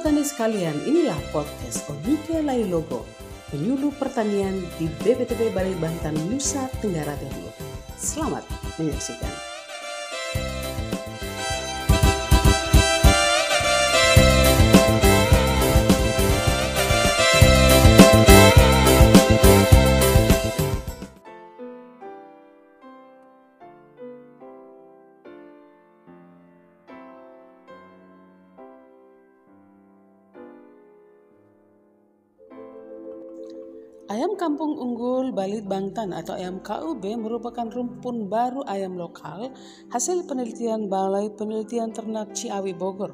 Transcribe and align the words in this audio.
Sobat 0.00 0.16
Tani 0.16 0.24
sekalian, 0.24 0.80
inilah 0.88 1.20
podcast 1.28 1.84
Onike 1.92 2.40
Logo, 2.72 3.04
penyuluh 3.52 3.92
pertanian 4.00 4.64
di 4.80 4.88
BPTB 5.04 5.52
Balai 5.52 5.76
Banten, 5.76 6.16
Nusa 6.32 6.72
Tenggara 6.80 7.12
Timur. 7.20 7.52
Selamat 8.00 8.48
menyaksikan. 8.80 9.49
Kampung 34.40 34.72
unggul 34.80 35.36
Balit 35.36 35.68
Bangtan 35.68 36.16
atau 36.16 36.32
ayam 36.32 36.64
KUB 36.64 37.04
merupakan 37.20 37.68
rumpun 37.68 38.32
baru 38.32 38.64
ayam 38.64 38.96
lokal 38.96 39.52
hasil 39.92 40.24
penelitian 40.24 40.88
Balai 40.88 41.28
Penelitian 41.28 41.92
Ternak 41.92 42.32
Ciawi 42.32 42.72
Bogor 42.72 43.12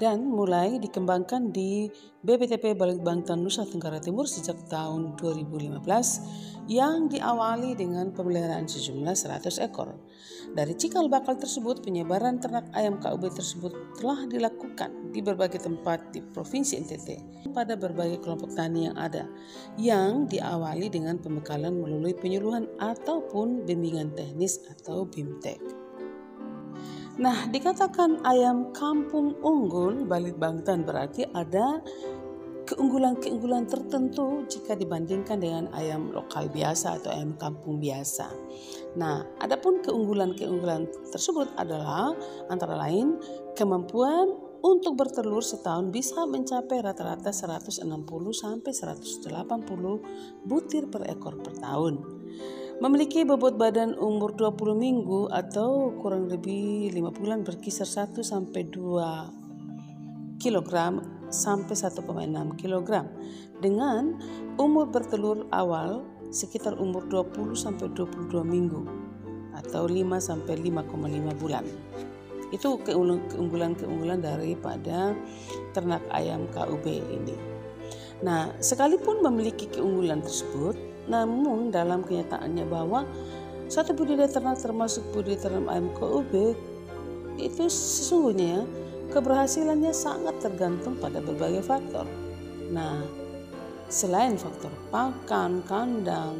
dan 0.00 0.24
mulai 0.24 0.80
dikembangkan 0.80 1.52
di 1.52 1.92
BPTP 2.24 2.72
Balit 2.72 3.04
Bangtan 3.04 3.44
Nusa 3.44 3.68
Tenggara 3.68 4.00
Timur 4.00 4.24
sejak 4.24 4.56
tahun 4.72 5.20
2015 5.20 6.55
yang 6.66 7.06
diawali 7.06 7.78
dengan 7.78 8.10
pemeliharaan 8.10 8.66
sejumlah 8.66 9.14
100 9.14 9.62
ekor. 9.62 9.94
Dari 10.50 10.74
cikal 10.74 11.06
bakal 11.06 11.38
tersebut, 11.38 11.82
penyebaran 11.82 12.42
ternak 12.42 12.66
ayam 12.74 12.98
KUB 12.98 13.30
tersebut 13.30 13.72
telah 13.98 14.26
dilakukan 14.26 15.14
di 15.14 15.22
berbagai 15.22 15.62
tempat 15.62 16.10
di 16.10 16.22
Provinsi 16.22 16.82
NTT 16.82 17.08
pada 17.54 17.78
berbagai 17.78 18.20
kelompok 18.20 18.52
tani 18.54 18.90
yang 18.90 18.96
ada, 18.98 19.30
yang 19.78 20.26
diawali 20.26 20.90
dengan 20.90 21.18
pembekalan 21.22 21.78
melalui 21.78 22.14
penyuluhan 22.14 22.66
ataupun 22.82 23.62
bimbingan 23.62 24.10
teknis 24.12 24.60
atau 24.66 25.06
BIMTEK. 25.06 25.86
Nah, 27.16 27.48
dikatakan 27.48 28.20
ayam 28.28 28.76
kampung 28.76 29.40
unggul 29.40 30.04
Balit 30.04 30.36
Bangtan 30.36 30.84
berarti 30.84 31.24
ada 31.32 31.80
keunggulan-keunggulan 32.66 33.70
tertentu 33.70 34.42
jika 34.50 34.74
dibandingkan 34.74 35.38
dengan 35.38 35.64
ayam 35.72 36.10
lokal 36.10 36.50
biasa 36.50 36.98
atau 36.98 37.14
ayam 37.14 37.38
kampung 37.38 37.78
biasa. 37.78 38.26
Nah, 38.98 39.22
adapun 39.38 39.80
keunggulan-keunggulan 39.86 40.90
tersebut 41.14 41.54
adalah 41.54 42.10
antara 42.50 42.74
lain 42.74 43.22
kemampuan 43.54 44.34
untuk 44.66 44.98
bertelur 44.98 45.46
setahun 45.46 45.94
bisa 45.94 46.26
mencapai 46.26 46.82
rata-rata 46.82 47.30
160 47.30 47.86
sampai 48.34 48.72
180 48.74 50.42
butir 50.42 50.90
per 50.90 51.06
ekor 51.06 51.38
per 51.38 51.54
tahun. 51.62 52.02
Memiliki 52.76 53.24
bobot 53.24 53.56
badan 53.56 53.96
umur 53.96 54.36
20 54.36 54.76
minggu 54.76 55.32
atau 55.32 55.96
kurang 55.96 56.28
lebih 56.28 56.92
5 56.92 57.08
bulan 57.16 57.40
berkisar 57.40 57.88
1 57.88 58.20
sampai 58.20 58.68
2 58.68 60.42
kilogram 60.42 61.15
sampai 61.30 61.74
1,6 61.74 62.02
kg 62.60 62.90
dengan 63.60 64.16
umur 64.56 64.88
bertelur 64.88 65.48
awal 65.50 66.04
sekitar 66.30 66.76
umur 66.76 67.06
20 67.08 67.56
sampai 67.56 67.88
22 67.94 68.42
minggu 68.42 68.82
atau 69.56 69.88
5 69.88 70.20
sampai 70.20 70.54
5,5 70.60 71.40
bulan. 71.40 71.64
Itu 72.54 72.78
keunggulan-keunggulan 72.86 74.22
daripada 74.22 75.16
ternak 75.74 76.04
ayam 76.14 76.46
KUB 76.54 76.86
ini. 76.86 77.36
Nah, 78.22 78.48
sekalipun 78.62 79.20
memiliki 79.20 79.68
keunggulan 79.68 80.24
tersebut, 80.24 80.76
namun 81.10 81.68
dalam 81.68 82.06
kenyataannya 82.06 82.64
bahwa 82.64 83.04
satu 83.66 83.98
budidaya 83.98 84.30
ternak 84.30 84.62
termasuk 84.62 85.02
budidaya 85.10 85.50
ternak 85.50 85.66
ayam 85.68 85.88
KUB 85.98 86.32
itu 87.36 87.64
sesungguhnya 87.68 88.64
keberhasilannya 89.10 89.92
sangat 89.94 90.38
tergantung 90.42 90.98
pada 90.98 91.22
berbagai 91.22 91.62
faktor. 91.62 92.06
Nah, 92.70 93.02
selain 93.86 94.34
faktor 94.34 94.70
pakan, 94.90 95.62
kandang, 95.66 96.36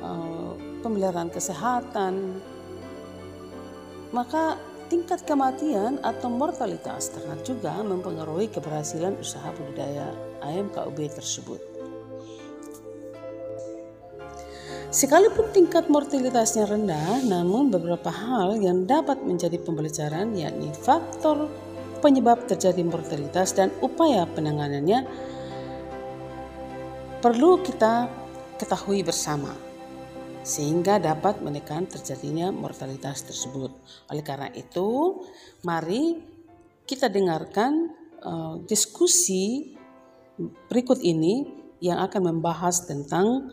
eh, 0.00 0.52
pemeliharaan 0.80 1.32
kesehatan, 1.32 2.40
maka 4.10 4.58
tingkat 4.90 5.22
kematian 5.22 6.02
atau 6.02 6.26
mortalitas 6.26 7.14
ternak 7.14 7.46
juga 7.46 7.78
mempengaruhi 7.78 8.50
keberhasilan 8.50 9.14
usaha 9.22 9.54
budidaya 9.54 10.10
ayam 10.42 10.66
KUB 10.72 10.98
tersebut. 11.14 11.62
Sekalipun 14.90 15.54
tingkat 15.54 15.86
mortalitasnya 15.86 16.66
rendah, 16.66 17.22
namun 17.22 17.70
beberapa 17.70 18.10
hal 18.10 18.58
yang 18.58 18.90
dapat 18.90 19.22
menjadi 19.22 19.54
pembelajaran 19.62 20.34
yakni 20.34 20.74
faktor 20.74 21.46
penyebab 22.00 22.48
terjadi 22.48 22.80
mortalitas 22.82 23.52
dan 23.52 23.70
upaya 23.84 24.24
penanganannya 24.26 25.04
perlu 27.20 27.60
kita 27.60 28.08
ketahui 28.56 29.04
bersama 29.04 29.52
sehingga 30.40 30.96
dapat 30.96 31.44
menekan 31.44 31.84
terjadinya 31.84 32.48
mortalitas 32.48 33.28
tersebut. 33.28 33.76
Oleh 34.08 34.24
karena 34.24 34.48
itu, 34.56 35.20
mari 35.60 36.16
kita 36.88 37.12
dengarkan 37.12 37.92
uh, 38.24 38.56
diskusi 38.64 39.76
berikut 40.72 41.04
ini 41.04 41.44
yang 41.84 42.00
akan 42.00 42.32
membahas 42.32 42.88
tentang 42.88 43.52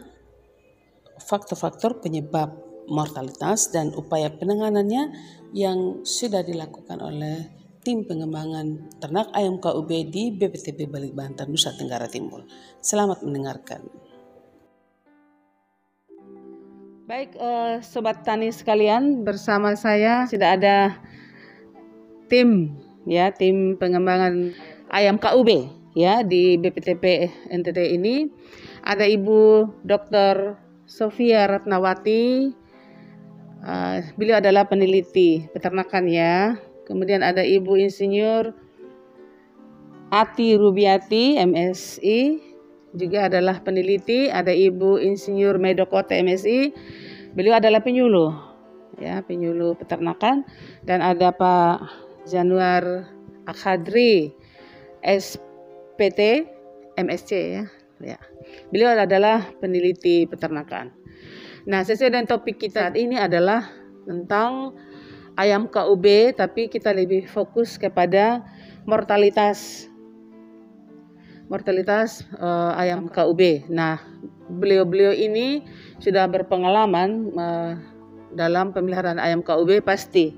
faktor-faktor 1.19 1.99
penyebab 1.99 2.55
mortalitas 2.87 3.67
dan 3.67 3.91
upaya 3.91 4.31
penanganannya 4.31 5.11
yang 5.51 6.07
sudah 6.07 6.39
dilakukan 6.39 7.03
oleh 7.03 7.51
tim 7.87 8.03
pengembangan 8.03 8.99
ternak 8.99 9.31
ayam 9.31 9.63
KUB 9.63 9.87
di 10.11 10.35
BPTB 10.35 10.91
Balik 10.91 11.15
Banten, 11.15 11.47
Nusa 11.47 11.71
Tenggara 11.71 12.11
Timur. 12.11 12.43
Selamat 12.83 13.23
mendengarkan. 13.23 13.87
Baik, 17.07 17.39
uh, 17.39 17.79
sobat 17.79 18.27
tani 18.27 18.51
sekalian, 18.51 19.23
bersama 19.23 19.71
saya 19.79 20.27
sudah 20.27 20.59
ada 20.59 20.99
tim 22.27 22.75
ya, 23.07 23.31
tim 23.31 23.79
pengembangan 23.79 24.51
ayam 24.91 25.15
KUB 25.15 25.71
ya 25.95 26.27
di 26.27 26.59
BPTP 26.59 27.31
NTT 27.47 27.95
ini. 27.95 28.27
Ada 28.83 29.07
Ibu 29.07 29.63
Dr. 29.87 30.59
Sofia 30.83 31.47
Ratnawati. 31.47 32.51
Uh, 33.63 34.03
beliau 34.19 34.43
adalah 34.43 34.67
peneliti 34.67 35.47
peternakan 35.55 36.03
ya 36.11 36.66
Kemudian 36.87 37.19
ada 37.19 37.43
Ibu 37.43 37.75
Insinyur 37.83 38.55
Ati 40.07 40.55
Rubiati, 40.55 41.35
MSI, 41.35 42.39
juga 42.95 43.27
adalah 43.27 43.59
peneliti. 43.59 44.31
Ada 44.31 44.55
Ibu 44.55 45.03
Insinyur 45.03 45.59
Medokota, 45.59 46.15
MSI. 46.15 46.71
Beliau 47.35 47.59
adalah 47.59 47.83
penyuluh, 47.83 48.31
ya 48.97 49.19
penyuluh 49.27 49.75
peternakan. 49.75 50.47
Dan 50.87 51.03
ada 51.03 51.35
Pak 51.35 51.91
Januar 52.23 53.11
Akhadri, 53.43 54.31
SPT, 55.03 56.47
MSC 56.95 57.31
ya. 57.35 57.63
ya. 57.99 58.19
Beliau 58.71 58.95
adalah 58.95 59.43
peneliti 59.59 60.23
peternakan. 60.23 60.95
Nah, 61.67 61.83
sesuai 61.83 62.15
dengan 62.15 62.31
topik 62.31 62.63
kita 62.63 62.95
ini 62.95 63.19
adalah 63.19 63.67
tentang 64.07 64.71
ayam 65.37 65.69
KUB 65.69 66.33
tapi 66.33 66.67
kita 66.67 66.91
lebih 66.91 67.29
fokus 67.29 67.77
kepada 67.77 68.41
mortalitas 68.89 69.87
mortalitas 71.47 72.27
uh, 72.43 72.75
ayam 72.75 73.07
KUB. 73.07 73.71
Nah, 73.71 74.03
beliau-beliau 74.51 75.15
ini 75.15 75.63
sudah 76.03 76.27
berpengalaman 76.27 77.31
uh, 77.39 77.73
dalam 78.35 78.75
pemeliharaan 78.75 79.19
ayam 79.19 79.39
KUB 79.39 79.79
pasti 79.83 80.35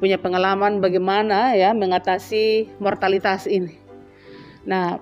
punya 0.00 0.16
pengalaman 0.16 0.80
bagaimana 0.80 1.52
ya 1.54 1.76
mengatasi 1.76 2.72
mortalitas 2.80 3.44
ini. 3.44 3.76
Nah, 4.64 4.96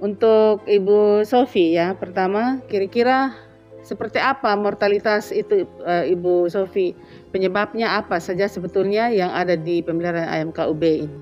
untuk 0.00 0.64
Ibu 0.68 1.24
Sofi 1.24 1.76
ya, 1.76 1.96
pertama 1.96 2.60
kira-kira 2.68 3.32
seperti 3.80 4.20
apa 4.20 4.52
mortalitas 4.56 5.32
itu 5.32 5.64
uh, 5.84 6.04
Ibu 6.04 6.52
Sofi? 6.52 6.92
Penyebabnya 7.30 7.94
apa 8.02 8.18
saja 8.18 8.50
sebetulnya 8.50 9.06
yang 9.14 9.30
ada 9.30 9.54
di 9.54 9.86
pemeliharaan 9.86 10.26
ayam 10.26 10.50
KUB 10.50 10.82
ini? 10.82 11.18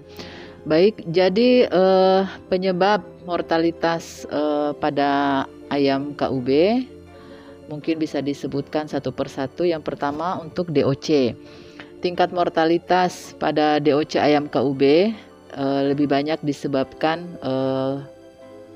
Baik, 0.65 1.05
jadi 1.09 1.69
uh, 1.69 2.25
penyebab 2.49 3.05
mortalitas 3.29 4.25
uh, 4.33 4.73
pada 4.77 5.45
ayam 5.69 6.17
KUB 6.17 6.49
mungkin 7.69 8.01
bisa 8.01 8.25
disebutkan 8.25 8.89
satu 8.89 9.13
persatu. 9.13 9.69
Yang 9.69 9.85
pertama 9.85 10.41
untuk 10.41 10.73
DOC. 10.73 11.37
Tingkat 12.01 12.33
mortalitas 12.33 13.37
pada 13.37 13.77
DOC 13.77 14.17
ayam 14.17 14.49
KUB 14.49 15.13
uh, 15.57 15.83
lebih 15.93 16.09
banyak 16.09 16.41
disebabkan 16.41 17.37
uh, 17.45 18.01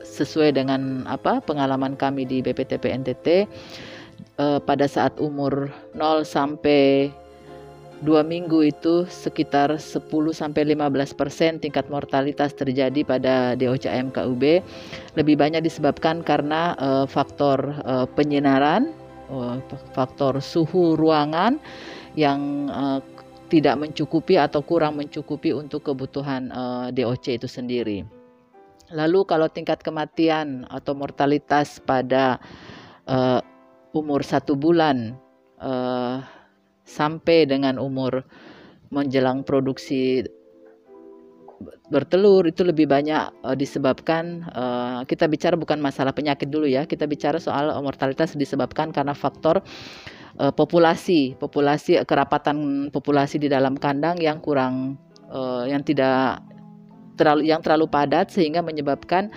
sesuai 0.05 0.52
dengan 0.52 1.08
apa 1.08 1.40
pengalaman 1.40 1.96
kami 1.96 2.29
di 2.29 2.44
BPTP 2.44 2.84
NTT 3.05 3.26
uh, 4.37 4.61
pada 4.61 4.84
saat 4.84 5.17
umur 5.23 5.73
0 5.96 6.26
sampai 6.26 7.08
dua 8.02 8.26
minggu 8.26 8.66
itu 8.66 9.06
sekitar 9.06 9.78
10 9.78 10.10
sampai 10.34 10.75
15 10.75 11.14
persen 11.14 11.62
tingkat 11.62 11.87
mortalitas 11.87 12.50
terjadi 12.52 13.06
pada 13.06 13.54
DOCM 13.54 14.10
KUB 14.10 14.43
lebih 15.14 15.34
banyak 15.38 15.62
disebabkan 15.62 16.26
karena 16.26 16.75
uh, 16.82 17.06
faktor 17.06 17.78
uh, 17.87 18.06
penyinaran, 18.10 18.90
uh, 19.31 19.62
faktor 19.94 20.43
suhu 20.43 20.99
ruangan 20.99 21.62
yang 22.19 22.69
uh, 22.75 22.99
tidak 23.46 23.78
mencukupi 23.78 24.34
atau 24.34 24.64
kurang 24.66 24.98
mencukupi 24.98 25.55
untuk 25.55 25.87
kebutuhan 25.87 26.50
uh, 26.50 26.87
DOC 26.90 27.38
itu 27.38 27.46
sendiri. 27.46 28.02
Lalu 28.93 29.25
kalau 29.25 29.48
tingkat 29.48 29.81
kematian 29.81 30.69
atau 30.69 30.93
mortalitas 30.93 31.78
pada 31.81 32.43
uh, 33.06 33.40
umur 33.94 34.25
satu 34.25 34.56
bulan 34.56 35.16
uh, 35.60 36.20
sampai 36.82 37.46
dengan 37.46 37.79
umur 37.79 38.23
menjelang 38.93 39.43
produksi 39.43 40.26
bertelur 41.88 42.49
itu 42.49 42.67
lebih 42.67 42.90
banyak 42.90 43.31
uh, 43.44 43.55
disebabkan 43.55 44.49
uh, 44.50 45.00
kita 45.06 45.29
bicara 45.31 45.55
bukan 45.55 45.79
masalah 45.79 46.11
penyakit 46.11 46.50
dulu 46.50 46.67
ya 46.67 46.88
kita 46.88 47.06
bicara 47.06 47.38
soal 47.38 47.70
mortalitas 47.84 48.34
disebabkan 48.34 48.90
karena 48.90 49.14
faktor 49.14 49.62
uh, 50.40 50.52
populasi 50.52 51.38
populasi 51.38 52.02
kerapatan 52.08 52.88
populasi 52.90 53.38
di 53.38 53.49
dalam 53.52 53.79
kandang 53.79 54.19
yang 54.19 54.43
kurang 54.43 54.99
uh, 55.31 55.69
yang 55.69 55.84
tidak 55.84 56.43
terlalu 57.14 57.52
yang 57.52 57.61
terlalu 57.61 57.87
padat 57.87 58.32
sehingga 58.32 58.64
menyebabkan 58.64 59.29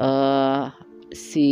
uh, 0.00 0.72
si 1.10 1.48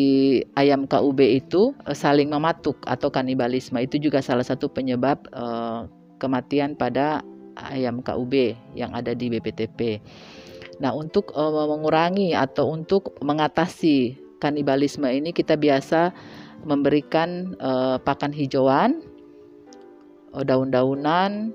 ayam 0.54 0.86
KUB 0.86 1.18
itu 1.18 1.74
uh, 1.86 1.94
saling 1.94 2.30
mematuk 2.30 2.78
atau 2.86 3.10
kanibalisme 3.10 3.78
itu 3.82 3.98
juga 3.98 4.22
salah 4.22 4.46
satu 4.46 4.70
penyebab 4.70 5.26
uh, 5.34 5.90
kematian 6.22 6.78
pada 6.78 7.22
ayam 7.58 7.98
KUB 8.02 8.54
yang 8.78 8.94
ada 8.94 9.14
di 9.14 9.26
BPTP. 9.30 9.98
Nah, 10.78 10.94
untuk 10.94 11.34
uh, 11.34 11.50
mengurangi 11.74 12.38
atau 12.38 12.70
untuk 12.70 13.18
mengatasi 13.18 14.14
kanibalisme 14.38 15.10
ini 15.10 15.34
kita 15.34 15.58
biasa 15.58 16.14
memberikan 16.62 17.58
uh, 17.58 17.98
pakan 17.98 18.30
hijauan, 18.30 19.02
daun-daunan 20.30 21.50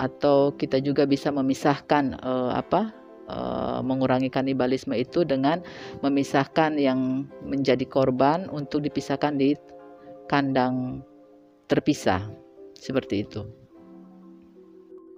atau 0.00 0.54
kita 0.56 0.80
juga 0.80 1.04
bisa 1.04 1.28
memisahkan 1.28 2.18
apa 2.50 3.03
uh, 3.28 3.80
mengurangi 3.80 4.28
kanibalisme 4.28 4.92
itu 4.96 5.24
dengan 5.24 5.60
memisahkan 6.00 6.76
yang 6.76 7.28
menjadi 7.44 7.84
korban 7.88 8.48
untuk 8.52 8.84
dipisahkan 8.84 9.36
di 9.36 9.56
kandang 10.28 11.04
terpisah 11.68 12.28
seperti 12.76 13.24
itu. 13.24 13.42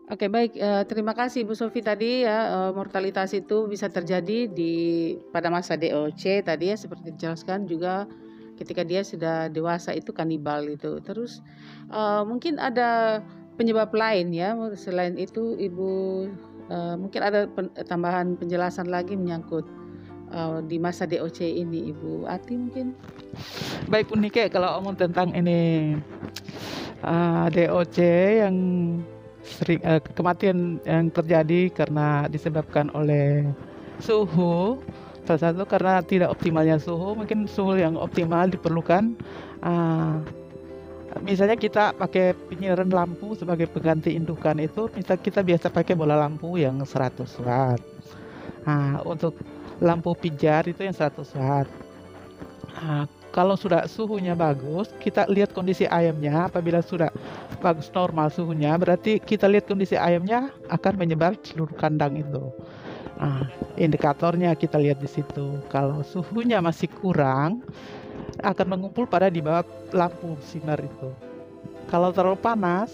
Oke 0.06 0.30
baik, 0.30 0.54
uh, 0.62 0.86
terima 0.86 1.18
kasih 1.18 1.42
Bu 1.42 1.58
Sofi 1.58 1.82
tadi 1.82 2.22
ya 2.22 2.70
uh, 2.70 2.70
mortalitas 2.70 3.34
itu 3.34 3.66
bisa 3.66 3.90
terjadi 3.90 4.46
di 4.46 4.74
pada 5.34 5.50
masa 5.50 5.74
DOC 5.74 6.46
tadi 6.46 6.70
ya 6.70 6.78
seperti 6.78 7.10
dijelaskan 7.10 7.66
juga 7.66 8.06
ketika 8.54 8.86
dia 8.86 9.02
sudah 9.02 9.50
dewasa 9.50 9.92
itu 9.98 10.14
kanibal 10.14 10.62
itu. 10.70 11.02
Terus 11.02 11.42
mungkin 12.24 12.56
ada 12.56 13.20
penyebab 13.60 13.92
lain 13.92 14.32
ya 14.32 14.56
selain 14.76 15.16
itu 15.20 15.56
Ibu 15.60 15.92
Uh, 16.66 16.98
mungkin 16.98 17.22
ada 17.22 17.46
pen, 17.46 17.70
tambahan 17.86 18.34
penjelasan 18.34 18.90
lagi 18.90 19.14
menyangkut 19.14 19.62
uh, 20.34 20.58
di 20.66 20.82
masa 20.82 21.06
DOC 21.06 21.46
ini 21.46 21.94
Ibu 21.94 22.26
Ati 22.26 22.54
mungkin. 22.58 22.94
Baik 23.86 24.10
Unike 24.10 24.50
kalau 24.50 24.82
omong 24.82 24.98
tentang 24.98 25.30
ini 25.30 25.94
uh, 27.06 27.46
DOC 27.54 27.98
yang 28.42 28.56
sering 29.46 29.78
uh, 29.86 30.02
kematian 30.18 30.82
yang 30.82 31.06
terjadi 31.14 31.70
karena 31.70 32.26
disebabkan 32.26 32.90
oleh 32.90 33.46
suhu 34.02 34.82
salah 35.26 35.50
satu 35.50 35.66
karena 35.66 36.02
tidak 36.06 36.34
optimalnya 36.34 36.78
suhu 36.78 37.18
mungkin 37.18 37.50
suhu 37.50 37.78
yang 37.78 37.98
optimal 37.98 38.46
diperlukan 38.46 39.14
uh, 39.62 40.22
misalnya 41.22 41.56
kita 41.56 41.94
pakai 41.94 42.34
penyinaran 42.50 42.90
lampu 42.90 43.34
sebagai 43.38 43.70
pengganti 43.70 44.14
indukan 44.14 44.58
itu 44.58 44.90
misal 44.94 45.16
kita 45.18 45.40
biasa 45.42 45.70
pakai 45.70 45.94
bola 45.94 46.18
lampu 46.18 46.58
yang 46.58 46.82
100 46.82 47.26
watt. 47.42 47.80
Nah 48.66 49.00
untuk 49.06 49.38
lampu 49.78 50.12
pijar 50.16 50.66
itu 50.66 50.82
yang 50.82 50.96
100 50.96 51.22
watt. 51.38 51.68
Nah, 52.76 53.08
kalau 53.32 53.56
sudah 53.56 53.88
suhunya 53.88 54.36
bagus 54.36 54.92
kita 55.00 55.28
lihat 55.28 55.52
kondisi 55.56 55.88
ayamnya. 55.88 56.48
Apabila 56.48 56.80
sudah 56.84 57.08
bagus 57.60 57.88
normal 57.92 58.28
suhunya 58.28 58.76
berarti 58.76 59.20
kita 59.20 59.48
lihat 59.48 59.68
kondisi 59.68 59.96
ayamnya 59.96 60.52
akan 60.68 60.94
menyebar 61.00 61.36
seluruh 61.40 61.72
kandang 61.76 62.20
itu 62.20 62.52
Nah, 63.16 63.48
indikatornya 63.80 64.52
kita 64.52 64.76
lihat 64.76 65.00
di 65.00 65.08
situ. 65.08 65.60
Kalau 65.72 66.04
suhunya 66.04 66.60
masih 66.60 66.88
kurang, 66.92 67.64
akan 68.44 68.66
mengumpul 68.76 69.08
pada 69.08 69.32
di 69.32 69.40
bawah 69.40 69.64
lampu 69.96 70.36
sinar 70.44 70.76
itu. 70.80 71.10
Kalau 71.88 72.12
terlalu 72.12 72.36
panas, 72.36 72.92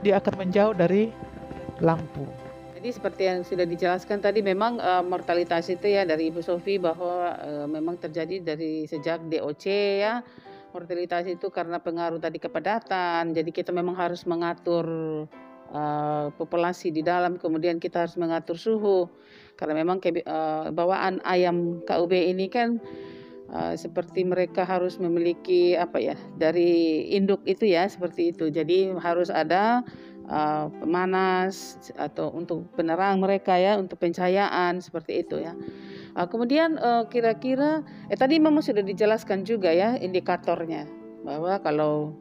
dia 0.00 0.16
akan 0.16 0.34
menjauh 0.46 0.72
dari 0.72 1.12
lampu. 1.82 2.24
Jadi 2.82 2.88
seperti 2.90 3.22
yang 3.30 3.40
sudah 3.46 3.62
dijelaskan 3.62 4.18
tadi 4.18 4.42
memang 4.42 4.82
uh, 4.82 5.06
mortalitas 5.06 5.70
itu 5.70 5.86
ya 5.86 6.02
dari 6.02 6.34
Ibu 6.34 6.42
Sofi 6.42 6.82
bahwa 6.82 7.38
uh, 7.38 7.66
memang 7.70 7.94
terjadi 7.94 8.42
dari 8.42 8.90
sejak 8.90 9.22
DOC 9.30 9.64
ya. 10.02 10.18
Mortalitas 10.72 11.28
itu 11.28 11.52
karena 11.52 11.78
pengaruh 11.78 12.18
tadi 12.18 12.40
kepadatan. 12.40 13.36
Jadi 13.36 13.50
kita 13.54 13.70
memang 13.70 13.94
harus 13.94 14.24
mengatur 14.26 14.88
uh, 15.72 16.30
populasi 16.36 16.92
di 16.92 17.00
dalam 17.02 17.40
kemudian 17.40 17.80
kita 17.80 18.06
harus 18.06 18.14
mengatur 18.20 18.60
suhu. 18.60 19.08
Karena 19.56 19.80
memang 19.80 19.98
uh, 20.00 20.70
bawaan 20.70 21.20
ayam 21.24 21.80
KUB 21.84 22.12
ini 22.12 22.46
kan 22.52 22.80
uh, 23.52 23.74
seperti 23.76 24.24
mereka 24.24 24.64
harus 24.64 25.00
memiliki 25.00 25.76
apa 25.76 26.00
ya 26.00 26.16
dari 26.36 27.08
induk 27.12 27.42
itu 27.48 27.68
ya 27.68 27.88
seperti 27.88 28.36
itu. 28.36 28.48
Jadi 28.52 28.92
harus 29.00 29.28
ada 29.32 29.84
uh, 30.28 30.66
pemanas 30.80 31.78
atau 31.96 32.32
untuk 32.32 32.68
penerang 32.74 33.20
mereka 33.20 33.56
ya 33.56 33.78
untuk 33.78 34.00
pencahayaan 34.00 34.80
seperti 34.80 35.24
itu 35.24 35.40
ya. 35.40 35.56
Uh, 36.12 36.28
kemudian 36.28 36.76
uh, 36.76 37.08
kira-kira 37.08 37.80
eh 38.12 38.18
tadi 38.18 38.36
memang 38.36 38.60
sudah 38.60 38.84
dijelaskan 38.84 39.48
juga 39.48 39.72
ya 39.72 39.96
indikatornya 39.96 40.84
bahwa 41.22 41.56
kalau 41.62 42.18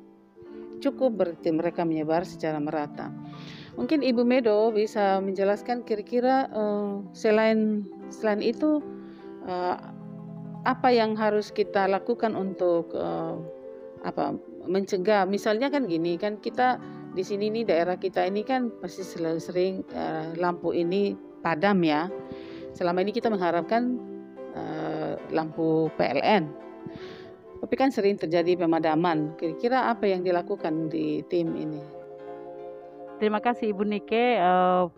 cukup 0.81 1.21
berarti 1.21 1.53
mereka 1.53 1.85
menyebar 1.85 2.25
secara 2.25 2.57
merata. 2.57 3.13
Mungkin 3.79 4.03
Ibu 4.03 4.27
Medo 4.27 4.73
bisa 4.73 5.23
menjelaskan 5.23 5.87
kira-kira 5.87 6.51
uh, 6.51 6.99
selain 7.15 7.87
selain 8.11 8.43
itu 8.43 8.83
uh, 9.47 9.77
apa 10.67 10.89
yang 10.91 11.15
harus 11.15 11.49
kita 11.49 11.87
lakukan 11.87 12.35
untuk 12.35 12.91
uh, 12.97 13.39
apa 14.03 14.35
mencegah? 14.67 15.23
Misalnya 15.29 15.71
kan 15.71 15.87
gini 15.87 16.19
kan 16.19 16.41
kita 16.41 16.81
di 17.15 17.23
sini 17.23 17.47
nih 17.53 17.63
daerah 17.67 17.95
kita 17.95 18.27
ini 18.27 18.43
kan 18.43 18.71
pasti 18.83 19.05
sering, 19.05 19.39
sering 19.39 19.73
uh, 19.95 20.35
lampu 20.35 20.75
ini 20.75 21.15
padam 21.39 21.79
ya. 21.85 22.11
Selama 22.75 23.03
ini 23.03 23.15
kita 23.15 23.31
mengharapkan 23.31 23.99
uh, 24.55 25.15
lampu 25.31 25.87
PLN 25.95 26.61
tapi 27.61 27.73
kan 27.77 27.93
sering 27.93 28.17
terjadi 28.17 28.57
pemadaman. 28.57 29.37
Kira-kira 29.37 29.93
apa 29.93 30.09
yang 30.09 30.25
dilakukan 30.25 30.89
di 30.89 31.21
tim 31.29 31.53
ini? 31.53 31.79
Terima 33.21 33.37
kasih 33.37 33.69
Ibu 33.77 33.85
Nike. 33.85 34.41
Uh, 34.41 34.89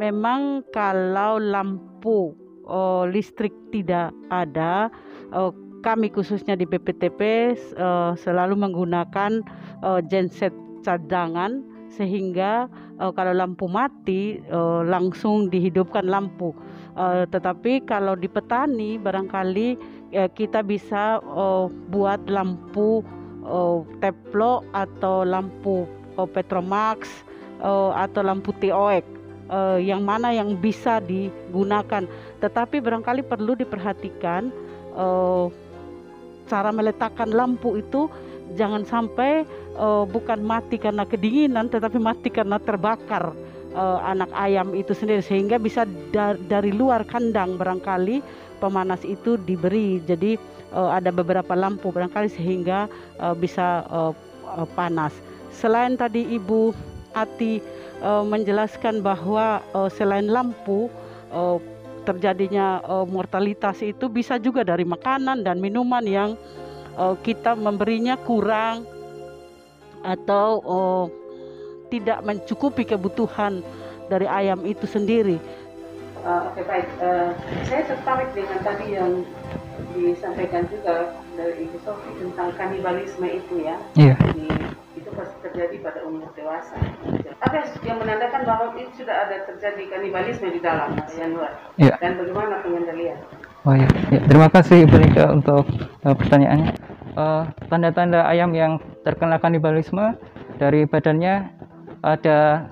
memang 0.00 0.64
kalau 0.72 1.36
lampu 1.36 2.32
uh, 2.64 3.04
listrik 3.04 3.52
tidak 3.68 4.16
ada 4.32 4.88
uh, 5.36 5.52
kami 5.84 6.10
khususnya 6.10 6.56
di 6.56 6.64
BPTP 6.64 7.52
uh, 7.78 8.16
selalu 8.16 8.58
menggunakan 8.58 9.44
uh, 9.84 10.00
genset 10.02 10.50
cadangan 10.82 11.62
sehingga 11.92 12.66
uh, 12.98 13.12
kalau 13.14 13.32
lampu 13.32 13.70
mati 13.70 14.42
uh, 14.50 14.82
langsung 14.82 15.52
dihidupkan 15.52 16.08
lampu. 16.08 16.50
Uh, 16.96 17.28
tetapi 17.28 17.84
kalau 17.84 18.16
di 18.16 18.26
petani 18.26 18.96
barangkali 18.96 19.76
uh, 20.14 20.30
kita 20.30 20.62
bisa 20.62 21.18
uh, 21.22 21.66
buat 21.90 22.22
lampu 22.30 23.02
uh, 23.46 23.82
teplo 23.98 24.62
atau 24.76 25.26
lampu 25.26 25.88
uh, 26.18 26.28
Petromax 26.28 27.26
uh, 27.62 27.94
atau 27.96 28.22
lampu 28.22 28.52
TOEK 28.58 29.06
uh, 29.50 29.78
yang 29.78 30.02
mana 30.02 30.34
yang 30.34 30.54
bisa 30.58 30.98
digunakan. 31.02 32.06
Tetapi 32.42 32.82
barangkali 32.82 33.22
perlu 33.26 33.56
diperhatikan 33.58 34.50
uh, 34.94 35.48
cara 36.46 36.70
meletakkan 36.70 37.30
lampu 37.34 37.78
itu 37.82 38.06
jangan 38.54 38.86
sampai 38.86 39.42
uh, 39.74 40.06
bukan 40.06 40.38
mati 40.38 40.78
karena 40.78 41.02
kedinginan 41.02 41.66
tetapi 41.66 41.98
mati 41.98 42.30
karena 42.30 42.62
terbakar 42.62 43.34
uh, 43.76 44.00
anak 44.02 44.32
ayam 44.32 44.72
itu 44.72 44.96
sendiri. 44.96 45.20
Sehingga 45.20 45.60
bisa 45.60 45.84
da 46.10 46.34
dari 46.48 46.72
luar 46.72 47.04
kandang 47.04 47.60
barangkali 47.60 48.24
pemanas 48.58 49.04
itu 49.04 49.36
diberi. 49.36 50.00
Jadi 50.02 50.40
uh, 50.72 50.90
ada 50.96 51.12
beberapa 51.12 51.52
lampu 51.52 51.92
barangkali 51.92 52.32
sehingga 52.32 52.88
uh, 53.20 53.36
bisa 53.36 53.84
uh, 53.92 54.16
uh, 54.56 54.66
panas. 54.74 55.12
Selain 55.52 55.94
tadi 55.94 56.24
ibu 56.32 56.72
Ati 57.16 57.64
uh, 58.04 58.20
menjelaskan 58.28 59.00
bahwa 59.00 59.64
uh, 59.72 59.88
selain 59.88 60.28
lampu 60.28 60.92
uh, 61.32 61.56
terjadinya 62.04 62.84
uh, 62.84 63.08
mortalitas 63.08 63.80
itu 63.80 64.06
bisa 64.06 64.36
juga 64.36 64.62
dari 64.62 64.84
makanan 64.84 65.42
dan 65.42 65.58
minuman 65.58 66.04
yang 66.04 66.36
uh, 67.00 67.16
kita 67.24 67.56
memberinya 67.56 68.20
kurang 68.20 68.84
atau 70.04 70.48
uh, 70.62 71.04
tidak 71.90 72.22
mencukupi 72.26 72.82
kebutuhan 72.86 73.62
dari 74.10 74.26
ayam 74.26 74.62
itu 74.66 74.86
sendiri. 74.86 75.38
Uh, 76.26 76.50
Oke 76.50 76.58
okay, 76.58 76.64
baik, 76.66 76.88
uh, 76.98 77.30
saya 77.70 77.82
tertarik 77.86 78.30
dengan 78.34 78.58
tadi 78.66 78.86
yang 78.98 79.22
disampaikan 79.94 80.66
juga 80.66 81.14
dari 81.38 81.70
Ibu 81.70 81.78
Sofi 81.86 82.10
tentang 82.18 82.50
kanibalisme 82.58 83.26
itu 83.30 83.62
ya. 83.62 83.76
Iya. 83.94 84.14
Yeah. 84.34 84.74
itu 84.96 85.12
pasti 85.12 85.36
terjadi 85.44 85.76
pada 85.84 86.00
umur 86.08 86.32
dewasa. 86.34 86.72
Apa 87.44 87.68
yang 87.84 88.00
menandakan 88.00 88.48
bahwa 88.48 88.72
itu 88.80 89.04
sudah 89.04 89.28
ada 89.28 89.44
terjadi 89.44 89.92
kanibalisme 89.92 90.48
di 90.50 90.58
dalam 90.58 90.96
yang 91.14 91.36
luar? 91.36 91.52
Iya. 91.76 91.94
Dan 92.00 92.16
bagaimana 92.16 92.64
pengendalian? 92.64 93.20
Oh 93.68 93.76
ya, 93.76 93.86
ya. 94.08 94.20
terima 94.24 94.48
kasih 94.48 94.88
Ibu 94.88 94.96
Nika 94.98 95.24
untuk 95.30 95.68
uh, 96.02 96.14
pertanyaannya. 96.16 96.70
Tanda-tanda 97.68 98.24
uh, 98.24 98.32
ayam 98.32 98.50
yang 98.56 98.80
terkena 99.04 99.36
kanibalisme 99.36 100.16
dari 100.56 100.88
badannya 100.88 101.55
ada 102.06 102.70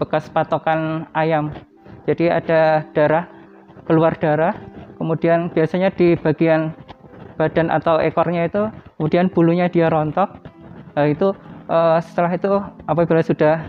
bekas 0.00 0.32
patokan 0.32 1.04
ayam. 1.12 1.52
Jadi 2.08 2.32
ada 2.32 2.82
darah, 2.96 3.28
keluar 3.84 4.16
darah, 4.18 4.56
kemudian 4.96 5.52
biasanya 5.52 5.92
di 5.92 6.18
bagian 6.18 6.74
badan 7.38 7.70
atau 7.70 8.00
ekornya 8.02 8.48
itu, 8.48 8.66
kemudian 8.98 9.30
bulunya 9.30 9.68
dia 9.70 9.92
rontok. 9.92 10.32
Nah, 10.98 11.06
itu 11.06 11.30
uh, 11.70 12.00
setelah 12.02 12.32
itu 12.34 12.52
apabila 12.90 13.22
sudah 13.22 13.62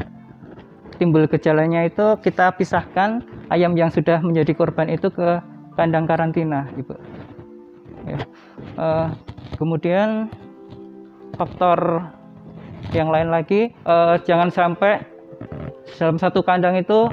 timbul 0.97 1.29
gejalanya 1.29 1.85
itu 1.85 2.17
kita 2.23 2.53
pisahkan 2.57 3.21
ayam 3.53 3.77
yang 3.77 3.93
sudah 3.93 4.17
menjadi 4.23 4.57
korban 4.57 4.89
itu 4.89 5.13
ke 5.13 5.43
kandang 5.77 6.09
karantina, 6.09 6.65
ibu. 6.73 6.97
Ya. 8.09 8.19
Uh, 8.75 9.07
kemudian 9.61 10.33
faktor 11.37 12.09
yang 12.93 13.09
lain 13.09 13.33
lagi 13.33 13.73
uh, 13.83 14.15
jangan 14.23 14.53
sampai 14.53 15.01
dalam 15.97 16.17
satu 16.21 16.45
kandang 16.45 16.79
itu 16.79 17.09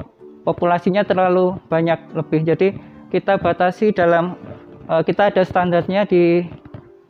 populasinya 0.47 1.03
terlalu 1.03 1.57
banyak 1.67 1.97
lebih 2.15 2.45
jadi 2.45 2.77
kita 3.11 3.37
batasi 3.41 3.91
dalam 3.91 4.39
uh, 4.87 5.03
kita 5.03 5.33
ada 5.33 5.43
standarnya 5.43 6.07
di 6.07 6.45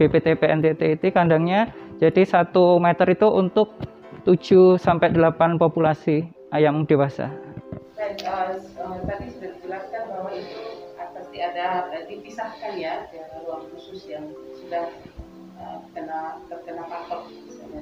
BPTP 0.01 0.41
NTT 0.41 1.13
kandangnya 1.13 1.69
jadi 2.01 2.25
satu 2.25 2.81
meter 2.81 3.13
itu 3.13 3.29
untuk 3.29 3.77
7 4.25 4.81
sampai 4.81 5.13
8 5.13 5.61
populasi 5.61 6.25
ayam 6.49 6.81
dewasa. 6.89 7.29
Dan, 7.93 8.17
uh, 8.25 8.97
tadi 9.05 9.29
sudah 9.29 9.49
dijelaskan 9.61 10.01
bahwa 10.09 10.33
itu 10.33 10.89
pasti 10.97 11.37
ada 11.37 11.93
uh, 11.93 12.03
dipisahkan 12.09 12.73
ya 12.81 13.05
ruang 13.45 13.69
khusus 13.69 14.09
yang 14.09 14.25
sudah 14.57 14.89
kena 15.91 16.39
terkena 16.47 16.83
patok 16.87 17.27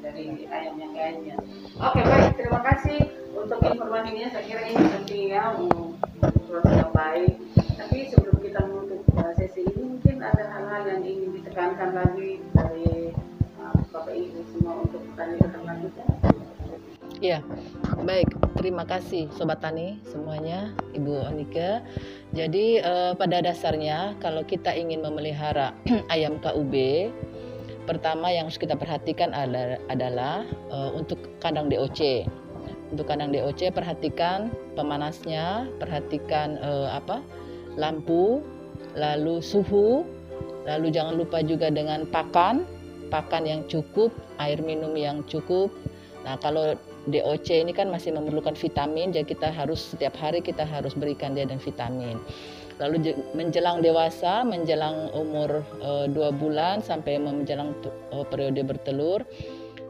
dari 0.02 0.46
ayam 0.50 0.76
yang 0.78 0.94
lainnya. 0.94 1.38
Oke 1.82 2.02
baik, 2.06 2.38
terima 2.38 2.62
kasih 2.62 3.00
untuk 3.34 3.60
informasinya. 3.64 4.28
Saya 4.32 4.44
kira 4.46 4.64
ini 4.70 4.84
penting 5.02 5.24
ya 5.34 5.54
untuk 5.58 5.98
yang 6.70 6.92
baik. 6.94 7.34
Tapi 7.80 7.98
sebelum 8.12 8.38
kita 8.44 8.60
menutup 8.68 9.02
uh, 9.18 9.34
sesi 9.40 9.66
ini, 9.66 9.84
mungkin 9.98 10.18
ada 10.22 10.44
hal-hal 10.52 10.82
yang 10.86 11.02
ingin 11.06 11.30
ditekankan 11.42 11.90
lagi 11.96 12.44
dari 12.54 13.16
uh, 13.64 13.80
Bapak 13.90 14.14
Ibu 14.14 14.40
semua 14.52 14.84
untuk 14.84 15.02
pertanyaan 15.14 15.62
lanjutnya. 15.64 16.08
Ya, 17.20 17.44
baik. 18.08 18.32
Terima 18.56 18.84
kasih 18.84 19.32
Sobat 19.36 19.64
Tani 19.64 20.00
semuanya, 20.08 20.76
Ibu 20.92 21.32
Onika. 21.32 21.84
Jadi 22.36 22.80
eh, 22.80 23.12
pada 23.16 23.40
dasarnya 23.40 24.20
kalau 24.20 24.44
kita 24.44 24.76
ingin 24.76 25.04
memelihara 25.04 25.72
ayam 26.14 26.40
KUB, 26.44 26.74
pertama 27.90 28.30
yang 28.30 28.46
harus 28.46 28.62
kita 28.62 28.78
perhatikan 28.78 29.34
adalah 29.90 30.46
uh, 30.70 30.94
untuk 30.94 31.18
kandang 31.42 31.74
DOC. 31.74 32.30
Untuk 32.94 33.10
kandang 33.10 33.34
DOC 33.34 33.74
perhatikan 33.74 34.54
pemanasnya, 34.78 35.66
perhatikan 35.82 36.62
uh, 36.62 36.94
apa? 36.94 37.26
lampu, 37.78 38.44
lalu 38.94 39.40
suhu, 39.40 40.04
lalu 40.68 40.92
jangan 40.94 41.16
lupa 41.16 41.40
juga 41.42 41.72
dengan 41.72 42.04
pakan, 42.06 42.68
pakan 43.08 43.48
yang 43.48 43.62
cukup, 43.72 44.14
air 44.38 44.60
minum 44.60 44.94
yang 44.94 45.26
cukup. 45.26 45.72
Nah, 46.28 46.36
kalau 46.44 46.76
DOC 47.08 47.64
ini 47.64 47.72
kan 47.72 47.88
masih 47.88 48.12
memerlukan 48.14 48.54
vitamin, 48.54 49.16
jadi 49.16 49.26
kita 49.26 49.50
harus 49.50 49.96
setiap 49.96 50.14
hari 50.20 50.44
kita 50.44 50.68
harus 50.68 50.94
berikan 50.94 51.34
dia 51.34 51.48
dengan 51.48 51.64
vitamin. 51.64 52.20
Lalu 52.80 53.12
menjelang 53.36 53.84
dewasa, 53.84 54.48
menjelang 54.48 55.12
umur 55.12 55.68
e, 55.84 56.08
dua 56.16 56.32
bulan 56.32 56.80
sampai 56.80 57.20
menjelang 57.20 57.76
e, 57.84 58.24
periode 58.24 58.64
bertelur, 58.64 59.28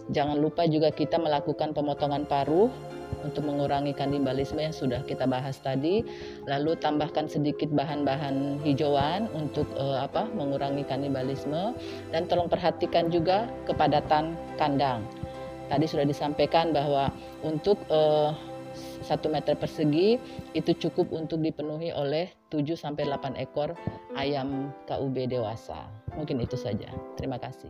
jangan 0.10 0.42
lupa 0.42 0.66
juga 0.66 0.90
kita 0.90 1.22
melakukan 1.22 1.78
pemotongan 1.78 2.26
paruh 2.26 2.74
untuk 3.22 3.46
mengurangi 3.46 3.94
kanibalisme 3.94 4.58
yang 4.58 4.74
sudah 4.74 5.06
kita 5.06 5.30
bahas 5.30 5.62
tadi. 5.62 6.02
Lalu 6.50 6.82
tambahkan 6.82 7.30
sedikit 7.30 7.70
bahan-bahan 7.70 8.66
hijauan 8.66 9.30
untuk 9.38 9.70
e, 9.78 9.86
apa? 10.02 10.26
mengurangi 10.34 10.82
kanibalisme 10.90 11.78
dan 12.10 12.26
tolong 12.26 12.50
perhatikan 12.50 13.14
juga 13.14 13.46
kepadatan 13.70 14.34
kandang. 14.58 15.06
Tadi 15.70 15.86
sudah 15.86 16.10
disampaikan 16.10 16.74
bahwa 16.74 17.14
untuk 17.46 17.78
1 19.06 19.20
meter 19.30 19.56
persegi 19.56 20.20
itu 20.56 20.72
cukup 20.76 21.12
untuk 21.16 21.40
dipenuhi 21.40 21.92
oleh 21.94 22.32
7 22.52 22.76
sampai 22.76 23.08
8 23.08 23.38
ekor 23.40 23.74
ayam 24.16 24.74
KUB 24.90 25.30
dewasa. 25.30 25.88
Mungkin 26.18 26.44
itu 26.44 26.56
saja. 26.60 26.90
Terima 27.16 27.38
kasih. 27.38 27.70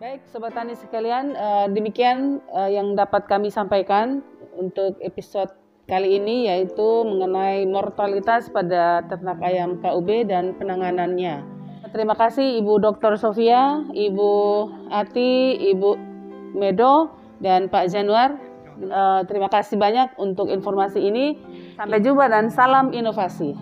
Baik, 0.00 0.24
sobat 0.32 0.56
tani 0.56 0.72
sekalian, 0.72 1.36
uh, 1.36 1.68
demikian 1.68 2.40
uh, 2.56 2.72
yang 2.72 2.96
dapat 2.96 3.28
kami 3.28 3.52
sampaikan 3.52 4.24
untuk 4.56 4.96
episode 5.04 5.52
kali 5.84 6.16
ini 6.16 6.48
yaitu 6.48 7.04
mengenai 7.04 7.68
mortalitas 7.68 8.48
pada 8.48 9.04
ternak 9.10 9.42
ayam 9.44 9.76
KUB 9.82 10.24
dan 10.24 10.56
penanganannya. 10.56 11.42
Terima 11.90 12.14
kasih 12.14 12.62
Ibu 12.62 12.78
Dr. 12.78 13.18
Sofia, 13.18 13.82
Ibu 13.90 14.32
Ati, 14.94 15.58
Ibu 15.74 15.90
Medo, 16.54 17.10
dan 17.42 17.66
Pak 17.66 17.90
Januar 17.90 18.38
Uh, 18.80 19.20
terima 19.28 19.52
kasih 19.52 19.76
banyak 19.76 20.16
untuk 20.16 20.48
informasi 20.48 21.04
ini. 21.04 21.36
Sampai 21.76 22.00
jumpa 22.00 22.32
dan 22.32 22.48
salam 22.48 22.96
inovasi. 22.96 23.52